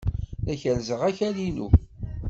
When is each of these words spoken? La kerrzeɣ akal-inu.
La 0.45 0.55
kerrzeɣ 0.61 1.01
akal-inu. 1.09 1.67